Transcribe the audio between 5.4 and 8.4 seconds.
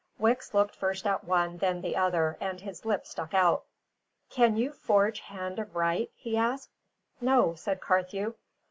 of write?" he asked. "No," said Carthew.